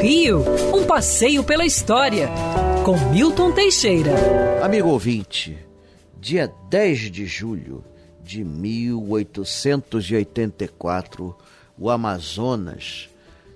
Rio, 0.00 0.44
um 0.74 0.86
passeio 0.86 1.42
pela 1.42 1.64
história, 1.64 2.28
com 2.84 2.96
Milton 3.10 3.50
Teixeira. 3.52 4.12
Amigo 4.62 4.88
ouvinte, 4.88 5.58
dia 6.20 6.52
10 6.68 7.10
de 7.10 7.26
julho 7.26 7.82
de 8.22 8.44
1884, 8.44 11.36
o 11.78 11.90
Amazonas, 11.90 13.08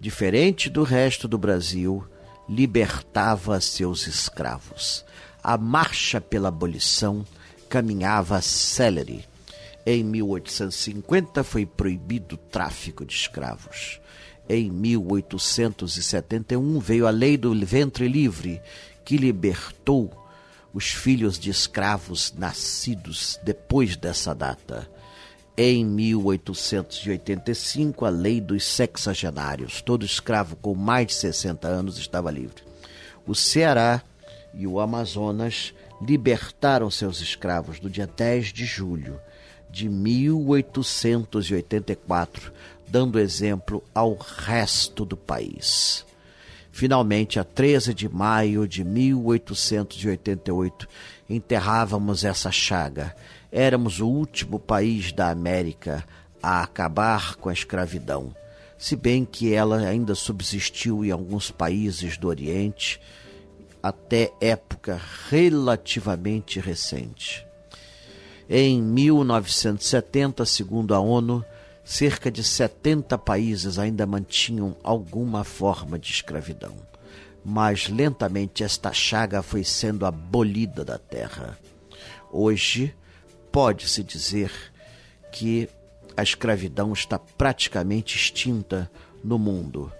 diferente 0.00 0.68
do 0.68 0.82
resto 0.82 1.28
do 1.28 1.38
Brasil, 1.38 2.04
libertava 2.48 3.60
seus 3.60 4.06
escravos. 4.06 5.04
A 5.42 5.56
marcha 5.56 6.20
pela 6.20 6.48
abolição 6.48 7.24
caminhava 7.68 8.40
célere. 8.40 9.24
Em 9.84 10.04
1850 10.04 11.42
foi 11.42 11.66
proibido 11.66 12.36
o 12.36 12.38
tráfico 12.38 13.04
de 13.04 13.14
escravos. 13.14 14.00
Em 14.48 14.70
1871 14.70 16.80
veio 16.80 17.06
a 17.06 17.10
lei 17.10 17.36
do 17.36 17.54
ventre 17.64 18.08
livre, 18.08 18.60
que 19.04 19.16
libertou 19.16 20.10
os 20.72 20.86
filhos 20.86 21.38
de 21.38 21.50
escravos 21.50 22.32
nascidos 22.36 23.38
depois 23.44 23.96
dessa 23.96 24.34
data. 24.34 24.90
Em 25.56 25.84
1885, 25.84 28.04
a 28.06 28.08
lei 28.08 28.40
dos 28.40 28.64
sexagenários. 28.64 29.80
Todo 29.82 30.04
escravo 30.04 30.56
com 30.56 30.74
mais 30.74 31.06
de 31.08 31.14
60 31.14 31.68
anos 31.68 31.98
estava 31.98 32.30
livre. 32.30 32.62
O 33.26 33.34
Ceará 33.34 34.02
e 34.54 34.66
o 34.66 34.80
Amazonas 34.80 35.74
libertaram 36.00 36.90
seus 36.90 37.20
escravos 37.20 37.80
no 37.80 37.88
dia 37.88 38.06
10 38.06 38.52
de 38.52 38.64
julho 38.64 39.20
de 39.72 39.88
1884, 39.88 42.52
dando 42.86 43.18
exemplo 43.18 43.82
ao 43.94 44.14
resto 44.14 45.06
do 45.06 45.16
país. 45.16 46.04
Finalmente, 46.70 47.40
a 47.40 47.44
13 47.44 47.94
de 47.94 48.06
maio 48.08 48.68
de 48.68 48.84
1888, 48.84 50.86
enterrávamos 51.28 52.24
essa 52.24 52.52
chaga. 52.52 53.16
Éramos 53.50 54.00
o 54.00 54.06
último 54.06 54.58
país 54.58 55.12
da 55.12 55.30
América 55.30 56.04
a 56.42 56.62
acabar 56.62 57.36
com 57.36 57.48
a 57.48 57.52
escravidão, 57.52 58.34
se 58.76 58.96
bem 58.96 59.24
que 59.24 59.54
ela 59.54 59.78
ainda 59.78 60.14
subsistiu 60.14 61.02
em 61.04 61.10
alguns 61.10 61.50
países 61.50 62.18
do 62.18 62.28
Oriente 62.28 63.00
até 63.82 64.32
época 64.40 65.00
relativamente 65.28 66.60
recente. 66.60 67.44
Em 68.54 68.82
1970, 68.82 70.44
segundo 70.44 70.94
a 70.94 71.00
ONU, 71.00 71.42
cerca 71.82 72.30
de 72.30 72.44
70 72.44 73.16
países 73.16 73.78
ainda 73.78 74.04
mantinham 74.04 74.76
alguma 74.84 75.42
forma 75.42 75.98
de 75.98 76.10
escravidão. 76.10 76.74
Mas 77.42 77.88
lentamente 77.88 78.62
esta 78.62 78.92
chaga 78.92 79.40
foi 79.40 79.64
sendo 79.64 80.04
abolida 80.04 80.84
da 80.84 80.98
terra. 80.98 81.58
Hoje, 82.30 82.94
pode-se 83.50 84.04
dizer 84.04 84.52
que 85.32 85.66
a 86.14 86.22
escravidão 86.22 86.92
está 86.92 87.18
praticamente 87.18 88.18
extinta 88.18 88.90
no 89.24 89.38
mundo 89.38 89.90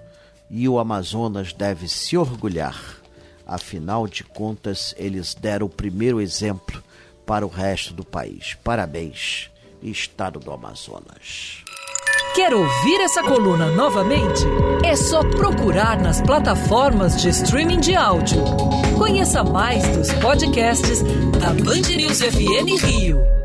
e 0.51 0.69
o 0.69 0.79
Amazonas 0.79 1.55
deve 1.55 1.89
se 1.89 2.19
orgulhar. 2.19 3.01
Afinal 3.47 4.07
de 4.07 4.23
contas, 4.23 4.95
eles 4.99 5.33
deram 5.33 5.69
o 5.69 5.71
primeiro 5.71 6.21
exemplo 6.21 6.83
para 7.33 7.47
o 7.47 7.49
resto 7.49 7.95
do 7.95 8.05
país. 8.05 8.59
Parabéns, 8.63 9.51
Estado 9.83 10.39
do 10.39 10.53
Amazonas. 10.53 11.65
Quer 12.35 12.53
ouvir 12.53 13.01
essa 13.01 13.23
coluna 13.23 13.71
novamente? 13.71 14.43
É 14.85 14.95
só 14.95 15.25
procurar 15.25 15.99
nas 15.99 16.21
plataformas 16.21 17.23
de 17.23 17.31
streaming 17.31 17.81
de 17.81 17.95
áudio. 17.95 18.45
Conheça 18.99 19.43
mais 19.43 19.83
dos 19.97 20.13
podcasts 20.13 21.01
da 21.41 21.55
Band 21.55 21.97
News 21.97 22.21
FM 22.21 22.85
Rio. 22.85 23.42